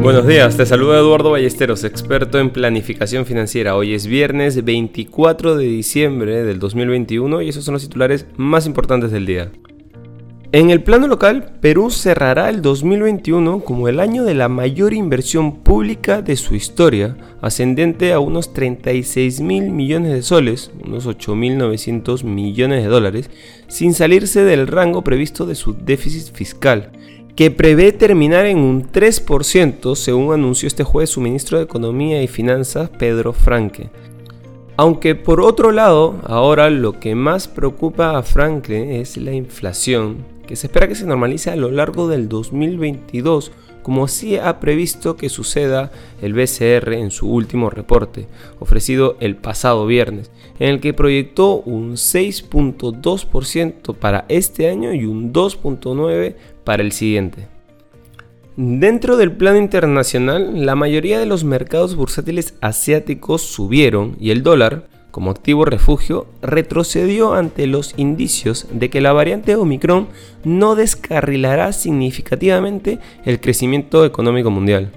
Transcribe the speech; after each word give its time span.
Buenos 0.00 0.26
días, 0.26 0.56
te 0.56 0.64
saluda 0.64 0.98
Eduardo 0.98 1.32
Ballesteros, 1.32 1.82
experto 1.82 2.38
en 2.38 2.50
planificación 2.50 3.26
financiera. 3.26 3.74
Hoy 3.74 3.94
es 3.94 4.06
viernes 4.06 4.64
24 4.64 5.56
de 5.56 5.64
diciembre 5.64 6.44
del 6.44 6.60
2021 6.60 7.42
y 7.42 7.48
esos 7.48 7.64
son 7.64 7.74
los 7.74 7.82
titulares 7.82 8.26
más 8.36 8.66
importantes 8.66 9.10
del 9.10 9.26
día. 9.26 9.50
En 10.50 10.70
el 10.70 10.82
plano 10.82 11.08
local, 11.08 11.58
Perú 11.60 11.90
cerrará 11.90 12.48
el 12.48 12.62
2021 12.62 13.60
como 13.60 13.86
el 13.88 14.00
año 14.00 14.24
de 14.24 14.32
la 14.32 14.48
mayor 14.48 14.94
inversión 14.94 15.56
pública 15.58 16.22
de 16.22 16.36
su 16.36 16.54
historia, 16.54 17.18
ascendente 17.42 18.14
a 18.14 18.20
unos 18.20 18.54
36 18.54 19.42
mil 19.42 19.70
millones 19.70 20.12
de 20.12 20.22
soles, 20.22 20.70
unos 20.86 21.06
8.900 21.06 22.24
millones 22.24 22.82
de 22.82 22.88
dólares, 22.88 23.30
sin 23.66 23.92
salirse 23.92 24.42
del 24.42 24.68
rango 24.68 25.04
previsto 25.04 25.44
de 25.44 25.54
su 25.54 25.74
déficit 25.74 26.32
fiscal, 26.32 26.92
que 27.38 27.52
prevé 27.52 27.92
terminar 27.92 28.46
en 28.46 28.58
un 28.58 28.90
3%, 28.90 29.94
según 29.94 30.34
anunció 30.34 30.66
este 30.66 30.82
jueves 30.82 31.10
su 31.10 31.20
ministro 31.20 31.56
de 31.56 31.62
Economía 31.62 32.20
y 32.20 32.26
Finanzas, 32.26 32.90
Pedro 32.90 33.32
Franque. 33.32 33.90
Aunque 34.76 35.14
por 35.14 35.40
otro 35.40 35.70
lado, 35.70 36.16
ahora 36.24 36.68
lo 36.68 36.98
que 36.98 37.14
más 37.14 37.46
preocupa 37.46 38.18
a 38.18 38.24
Franklin 38.24 38.90
es 38.90 39.16
la 39.16 39.30
inflación, 39.34 40.24
que 40.48 40.56
se 40.56 40.66
espera 40.66 40.88
que 40.88 40.96
se 40.96 41.06
normalice 41.06 41.50
a 41.50 41.54
lo 41.54 41.70
largo 41.70 42.08
del 42.08 42.28
2022, 42.28 43.52
como 43.88 44.04
así 44.04 44.36
ha 44.36 44.60
previsto 44.60 45.16
que 45.16 45.30
suceda 45.30 45.90
el 46.20 46.34
BCR 46.34 46.92
en 46.92 47.10
su 47.10 47.26
último 47.26 47.70
reporte, 47.70 48.28
ofrecido 48.60 49.16
el 49.18 49.34
pasado 49.34 49.86
viernes, 49.86 50.30
en 50.58 50.68
el 50.68 50.80
que 50.80 50.92
proyectó 50.92 51.62
un 51.62 51.92
6.2% 51.92 53.94
para 53.94 54.26
este 54.28 54.68
año 54.68 54.92
y 54.92 55.06
un 55.06 55.32
2.9% 55.32 56.34
para 56.64 56.82
el 56.82 56.92
siguiente. 56.92 57.48
Dentro 58.58 59.16
del 59.16 59.32
plano 59.32 59.56
internacional, 59.56 60.66
la 60.66 60.74
mayoría 60.74 61.18
de 61.18 61.24
los 61.24 61.44
mercados 61.44 61.96
bursátiles 61.96 62.56
asiáticos 62.60 63.40
subieron 63.40 64.18
y 64.20 64.32
el 64.32 64.42
dólar, 64.42 64.86
como 65.10 65.30
activo 65.30 65.64
refugio, 65.64 66.26
retrocedió 66.42 67.34
ante 67.34 67.66
los 67.66 67.94
indicios 67.96 68.66
de 68.70 68.90
que 68.90 69.00
la 69.00 69.12
variante 69.12 69.56
Omicron 69.56 70.08
no 70.44 70.74
descarrilará 70.74 71.72
significativamente 71.72 72.98
el 73.24 73.40
crecimiento 73.40 74.04
económico 74.04 74.50
mundial. 74.50 74.92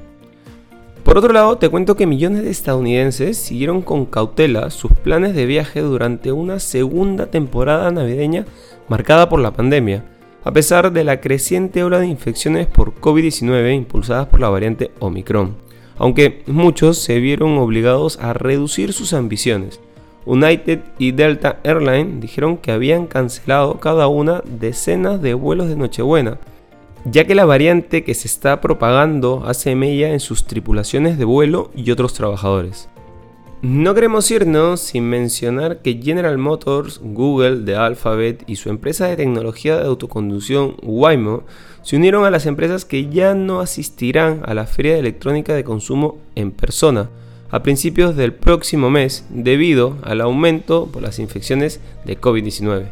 Por 1.03 1.17
otro 1.17 1.33
lado, 1.33 1.57
te 1.57 1.69
cuento 1.69 1.95
que 1.95 2.05
millones 2.05 2.43
de 2.43 2.51
estadounidenses 2.51 3.37
siguieron 3.37 3.81
con 3.81 4.05
cautela 4.05 4.69
sus 4.69 4.91
planes 4.91 5.33
de 5.35 5.47
viaje 5.47 5.81
durante 5.81 6.31
una 6.31 6.59
segunda 6.59 7.25
temporada 7.27 7.89
navideña 7.89 8.45
marcada 8.87 9.27
por 9.27 9.39
la 9.39 9.51
pandemia, 9.51 10.05
a 10.43 10.51
pesar 10.51 10.91
de 10.91 11.03
la 11.03 11.19
creciente 11.19 11.83
ola 11.83 11.99
de 11.99 12.07
infecciones 12.07 12.67
por 12.67 12.93
COVID-19 12.95 13.75
impulsadas 13.75 14.27
por 14.27 14.39
la 14.39 14.49
variante 14.49 14.91
Omicron, 14.99 15.55
aunque 15.97 16.43
muchos 16.45 16.99
se 16.99 17.19
vieron 17.19 17.57
obligados 17.57 18.19
a 18.19 18.33
reducir 18.33 18.93
sus 18.93 19.13
ambiciones. 19.13 19.79
United 20.25 20.79
y 20.99 21.11
Delta 21.11 21.59
Airlines 21.63 22.21
dijeron 22.21 22.57
que 22.57 22.71
habían 22.71 23.07
cancelado 23.07 23.79
cada 23.79 24.07
una 24.07 24.43
decenas 24.45 25.21
de 25.21 25.33
vuelos 25.33 25.67
de 25.67 25.75
Nochebuena, 25.75 26.37
ya 27.05 27.25
que 27.25 27.35
la 27.35 27.45
variante 27.45 28.03
que 28.03 28.13
se 28.13 28.27
está 28.27 28.61
propagando 28.61 29.43
hace 29.45 29.75
mella 29.75 30.11
en 30.11 30.19
sus 30.19 30.45
tripulaciones 30.45 31.17
de 31.17 31.25
vuelo 31.25 31.71
y 31.75 31.89
otros 31.91 32.13
trabajadores. 32.13 32.89
No 33.63 33.93
queremos 33.93 34.31
irnos 34.31 34.79
sin 34.79 35.03
mencionar 35.03 35.83
que 35.83 36.01
General 36.01 36.35
Motors, 36.39 36.99
Google, 37.03 37.57
de 37.57 37.75
Alphabet 37.75 38.43
y 38.47 38.55
su 38.55 38.71
empresa 38.71 39.05
de 39.05 39.17
tecnología 39.17 39.77
de 39.77 39.85
autoconducción 39.85 40.77
Waymo 40.81 41.43
se 41.83 41.95
unieron 41.95 42.25
a 42.25 42.31
las 42.31 42.47
empresas 42.47 42.85
que 42.85 43.09
ya 43.09 43.35
no 43.35 43.59
asistirán 43.59 44.41
a 44.45 44.55
la 44.55 44.65
feria 44.65 44.93
de 44.93 44.99
electrónica 44.99 45.53
de 45.53 45.63
consumo 45.63 46.17
en 46.33 46.49
persona, 46.49 47.11
a 47.51 47.63
principios 47.63 48.15
del 48.15 48.33
próximo 48.33 48.89
mes 48.89 49.25
debido 49.29 49.97
al 50.03 50.21
aumento 50.21 50.87
por 50.87 51.01
las 51.01 51.19
infecciones 51.19 51.79
de 52.05 52.19
COVID-19. 52.19 52.85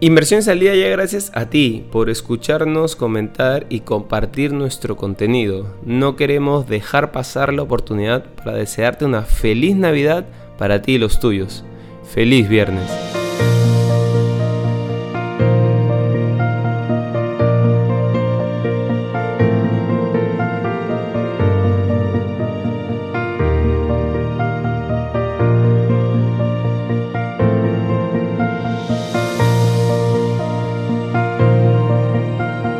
Inversiones 0.00 0.48
al 0.48 0.60
día 0.60 0.74
ya 0.74 0.88
gracias 0.88 1.30
a 1.34 1.48
ti 1.48 1.86
por 1.90 2.10
escucharnos, 2.10 2.96
comentar 2.96 3.64
y 3.70 3.80
compartir 3.80 4.52
nuestro 4.52 4.96
contenido. 4.96 5.76
No 5.86 6.16
queremos 6.16 6.68
dejar 6.68 7.12
pasar 7.12 7.52
la 7.54 7.62
oportunidad 7.62 8.24
para 8.34 8.54
desearte 8.54 9.04
una 9.04 9.22
feliz 9.22 9.76
Navidad 9.76 10.26
para 10.58 10.82
ti 10.82 10.94
y 10.94 10.98
los 10.98 11.20
tuyos. 11.20 11.64
Feliz 12.12 12.48
viernes. 12.48 13.03